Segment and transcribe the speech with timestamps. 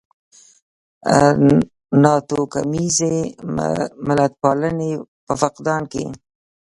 [2.03, 3.15] ناتوکمیزې
[4.07, 4.91] ملتپالنې
[5.25, 6.05] په فقدان کې.